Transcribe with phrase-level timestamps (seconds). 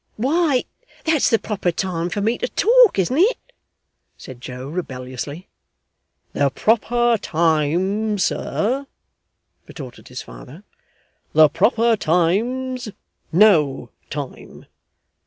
[0.17, 0.63] 'Why
[1.05, 3.37] that's the proper time for me to talk, isn't it?'
[4.17, 5.47] said Joe rebelliously.
[6.33, 8.87] 'The proper time, sir!'
[9.67, 10.63] retorted his father,
[11.33, 12.87] 'the proper time's
[13.31, 14.65] no time.